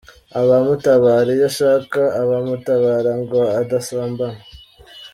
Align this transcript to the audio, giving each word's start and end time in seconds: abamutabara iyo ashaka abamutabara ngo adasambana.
abamutabara 0.39 1.29
iyo 1.35 1.45
ashaka 1.51 1.99
abamutabara 2.21 3.11
ngo 3.21 3.39
adasambana. 3.59 4.41